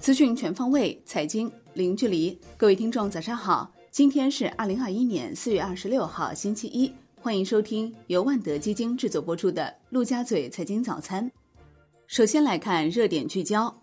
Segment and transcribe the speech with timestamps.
[0.00, 2.38] 资讯全方位，财经零距离。
[2.58, 3.72] 各位听众，早上好！
[3.90, 6.92] 今天是二零二一年四月二十六号，星期一。
[7.20, 11.26] 欢迎收听由万德基金制作播出的《陆家嘴财经早餐》。
[12.06, 13.74] 首先来看热点聚焦，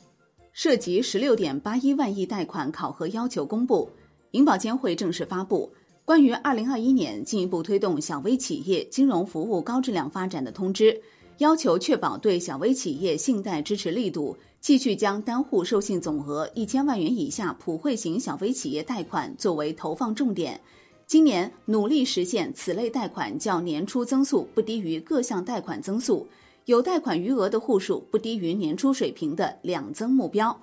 [0.54, 3.90] 涉及十六点八一万亿贷款考核要求公布，
[4.32, 5.74] 银保监会正式发布
[6.06, 11.02] 关于二零二一年进一步推动小微企业金融服务高质量发展的通知，
[11.42, 14.38] 要求确保对小微企业信贷支持力度。
[14.60, 20.62] 继续将单户授信总额一千万元以下普惠型小微企业贷款作为投放重点，
[21.08, 26.28] 今年努力实现此类贷款较年初增速不低于各项贷款增速，
[26.66, 30.56] 有贷款余额的户数不低于年初水平的两增目标。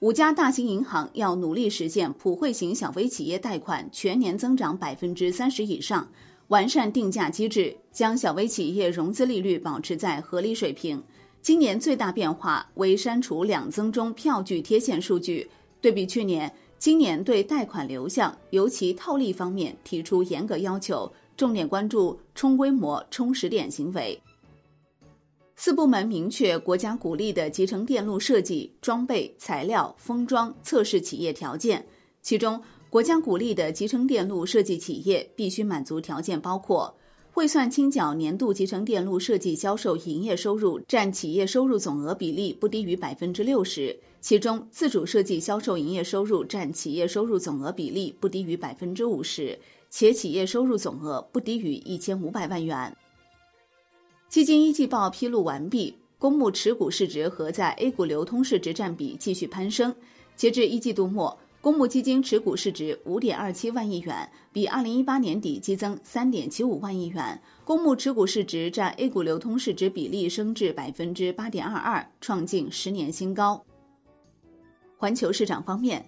[0.00, 6.06] 五家大型银行要努力实现普惠型小微企业贷款全年增长百分之三十以上，
[6.48, 11.02] 完善定价机制，将小微企业融资利率保持在合理水平。
[11.42, 15.48] 今年最大变化为删除两增中票据贴现数据，
[15.80, 24.20] 对比去年，今年对贷款流向，尤其套利方面提出严格要求，重点关注冲规模、冲实点行为。
[25.54, 31.86] 四部门明确国家鼓励的集成电路设计、装备、材料、封装、测试企业条件，
[32.20, 36.94] 其中国家鼓励的集成电路设计企业必须满足条件包括。
[37.32, 49.58] 汇算清缴年度集成电路设计销售营业收入占企业收入总额比例不低于百分之六十，其中自主设计销售营业收入占企业收入总额比例不低于百分之五十，
[49.90, 52.96] 且企业收入总额不低于一千五百万元。
[54.30, 59.94] 基金一季报披露完毕，公募持股市值和在 A 股流通市值占比继续攀升，
[60.36, 61.38] 截至一季度末。
[61.66, 67.42] 公募基金持股市值五点二七万亿元，比二零一八年底激增三点七五万亿元。
[67.64, 73.60] 公募持股市值占 A 股流通市值比例升至百分之八点二二，创近十年新高。
[74.96, 76.06] 环球市场方面，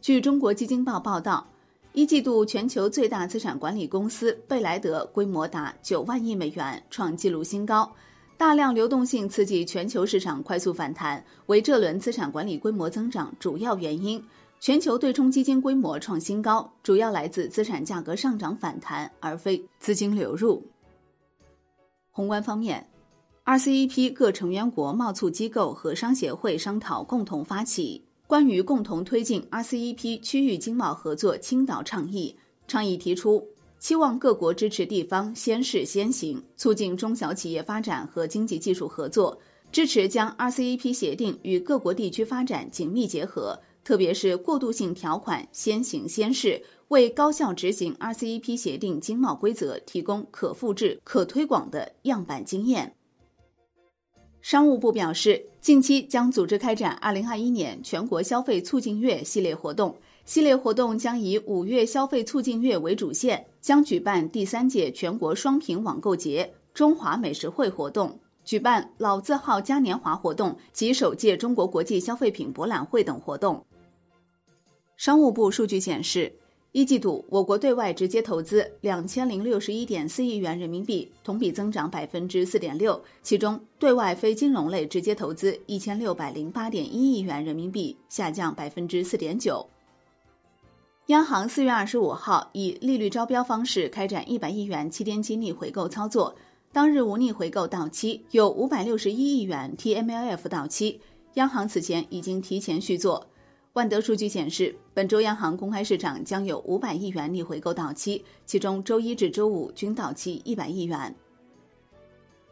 [0.00, 1.46] 据中国基金报报道，
[1.92, 7.88] 一季度全球最大资产管理公司贝莱德规模达九万亿美元，创纪录新高。
[8.36, 14.20] 大量流动性刺激全球市场快速反弹，为这轮资产管理规模增长主要原因。
[14.58, 20.62] 全球对冲基金规模创新高，主要来自资产价格上涨反弹，而非资金流入。
[22.10, 22.84] 宏观方面
[23.44, 32.34] ，RCEP 各成员国贸促机构和商协会商讨共同发起关于共同推进 RCEP 区域经贸合作青岛倡议。
[32.66, 33.46] 倡议提出，
[33.78, 39.38] 期望各国支持地方先试先行，促进中小企业发展和经济技术合作，
[39.70, 43.56] 支持将 RCEP 协定与各国地区发展紧密结合。
[43.86, 52.96] 特别是过渡性条款先行先试，为高效执行 RCEP 协定经贸规则提供可复制、可推广的样板经验。
[54.40, 73.64] 商务部表示，近期将组织开展2021年全国消费促进月系列活动，系列活动将以五月消费促进月为主线，将举办第三届全国双品网购节、中华美食会活动，举办老字号嘉年华活动及首届中国国际消费品博览会等活动。
[74.96, 76.32] 商务部数据显示，
[76.72, 82.98] 一季度我国对外直接投资两千零六十一点四亿元人民币，同比增长百分之四点六。
[83.22, 89.66] 其中，对外非金融类直接投资一千六百零八点一亿元人民币，下降百分之四点九。
[91.08, 96.34] 央行四月二十五号以利率招标方式开展一百亿元七天期逆回购操作，
[96.72, 101.00] 当日无逆回购到期，有五百六十一亿元 TMLF 到期，
[101.34, 103.26] 央行此前已经提前续做。
[103.76, 111.14] 万德数据显示，本周央行公开市场将有五百亿元逆回购到期，其中周一至周五均到期一百亿元。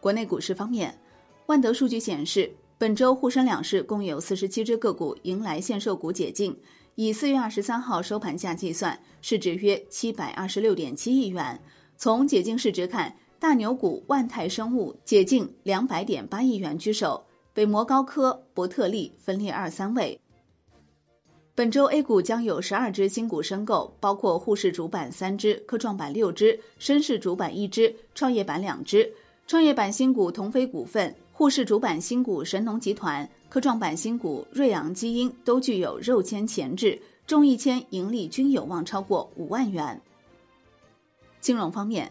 [0.01, 0.95] 国内股市方面，
[1.47, 6.55] 万德数据显示，本周沪深两市共有四十七只个股迎来限售股解禁，
[6.95, 11.59] 以四月二十三号收盘价计算，市值约七百二十六点七亿元。
[11.97, 20.21] 从解禁市值看，大牛股万泰生物解禁两百点八亿元居首，北摩高科、博特利分列二三位。
[21.57, 29.13] 本周 A 股将有十二只新股申购，包括沪市主板三只、科创板六只、深市主板一只、创业板两只。
[29.47, 40.01] 创业板新股同飞股份、沪市主板新股神农集团、科创板新股瑞昂基因都具有肉签前置，中一签盈利均有望超过五万元。
[41.41, 42.11] 金融方面，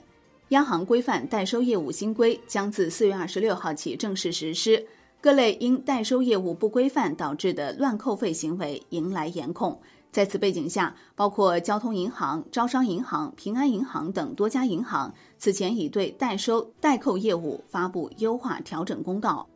[0.49, 4.85] 央行规范代收业务新规将自四月二十六号起正式实施。
[5.23, 9.79] 各类因代收业务不规范导致的乱扣费行为迎来严控。
[10.11, 19.47] 在此背景下，包括交通银行、招商银行、平安银行等多家银行此前已对代收代扣业务发布优化调整公告。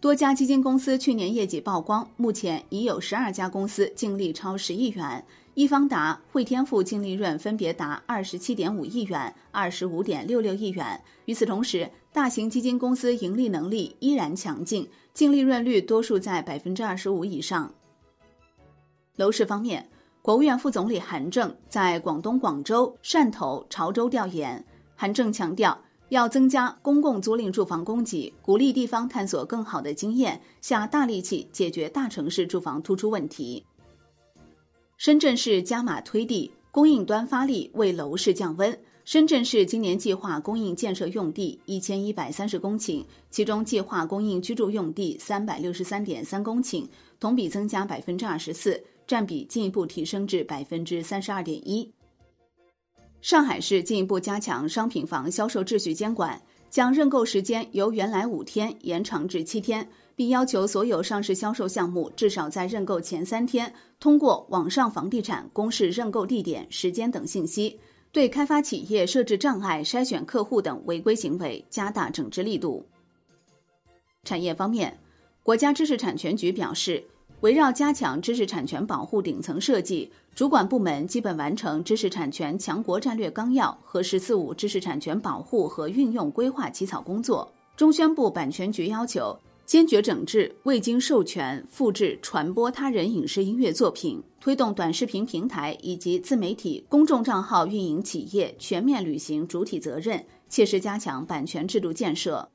[0.00, 5.24] 多家基金公司去年业绩曝光，目前已有十二家公司净利超十亿元。
[5.54, 11.00] 易方达、汇添富净利润分别达二十七点五亿元、二十五点六六亿元。
[11.26, 17.72] 与此同时，大型基金公司盈利能力依然强劲，净利润率多数在百分之二十五以上。
[19.16, 19.88] 楼市方面，
[20.20, 24.64] 国务院副总理韩正在广东广州、汕头、潮州调研。
[24.94, 25.78] 韩正强调。
[26.08, 33.64] 要增加公共租赁住房供给，鼓励地方探索更好的经验，下大力气解决大城市住房突出问题。
[34.98, 38.78] 深圳市加码推地，供应端发力为楼市降温。
[39.04, 46.86] 深圳市今年计划供应建设用地一千一百三十公顷，其中计划供应居住用地三百六十三点三公顷，
[47.18, 51.92] 同比增加百分之二十四，占比进一步提升至百分之三十二点一。
[53.20, 56.40] 上海市进一步加强商品房销售秩序监管，
[56.70, 67.78] 将认购时间由原来五天延长至七天，并要求所有上市销售项目至少在认购前三天通过网上房地产公示认购地点、时间等信息，
[68.12, 72.86] 对开发企业设置障碍、筛选客户等违规行为加大整治力度。
[74.24, 74.96] 产业方面，
[75.42, 77.02] 国家知识产权局表示。
[77.40, 87.52] 围绕加强知识产权保护顶层设计，主管部门基本完成知识产权强国战略纲要和“十四五”知识产权保护和运用规划起草工作。
[87.76, 102.46] 中宣部版权局要求坚决整治未经授权复制、传播他人影视音乐作品，推动短视频平台以及自媒体公众账号运营企业全面履行主体责任，切实加强版权制度建设。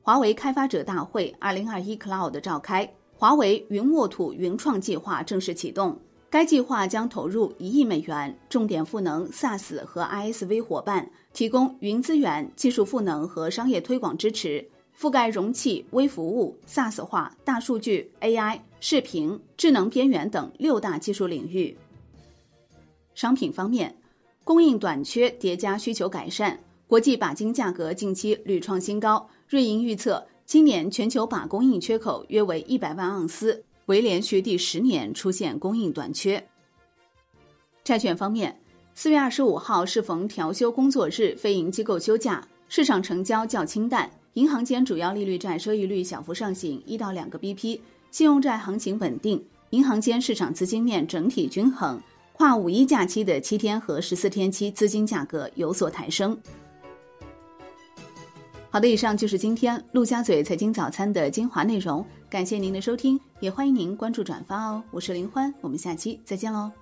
[0.00, 2.90] 华为开发者大会二零二一 Cloud 召开。
[3.14, 5.96] 华为云沃土云创计划正式启动，
[6.28, 14.68] 该计划将投入一亿美元，重点赋能 SaaS 和 ISV 伙伴，提供云资源、技术赋能和商业推广支持，
[14.98, 21.76] 覆盖容器、微服务、SaaS 化、大数据、AI、视频、智能边缘等六大技术领域。
[23.14, 23.96] 商品方面，
[24.44, 30.26] 供应短缺叠加需求改善，国际钯金价格近期屡创新高，瑞银预测。
[30.44, 36.46] 今年全球钯供应缺口约为一百万盎司，为连续第十年出现供应短缺。
[37.82, 38.60] 债券方面，
[38.94, 44.10] 四月二十五号适逢调休工作日，非银机构休假，市场成交较清淡。
[44.34, 47.78] 银行间主要利率债收益率小幅上行一到两个 BP，
[48.10, 52.00] 信用债行情稳定，银行间市场资金面整体均衡。
[52.32, 56.36] 跨五一假期的七天和十四天期资金价格有所抬升。
[58.70, 64.82] 好的，以上就是今天陆家嘴财经早餐的精华内容，感谢您的收听，也欢迎您关注转发哦。
[64.90, 66.72] 我是林欢，我们下期再见喽。